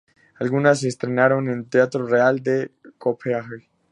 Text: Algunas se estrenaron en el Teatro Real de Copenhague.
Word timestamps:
Algunas 0.39 0.79
se 0.79 0.87
estrenaron 0.87 1.47
en 1.47 1.59
el 1.59 1.69
Teatro 1.69 2.07
Real 2.07 2.41
de 2.41 2.71
Copenhague. 2.97 3.69